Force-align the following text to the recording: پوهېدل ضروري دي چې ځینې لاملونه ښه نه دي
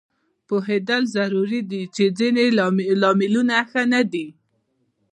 پوهېدل 0.47 1.03
ضروري 1.17 1.61
دي 1.71 1.81
چې 1.95 2.03
ځینې 2.17 2.45
لاملونه 3.01 3.55
ښه 3.69 3.83
نه 3.93 4.01
دي 4.11 4.27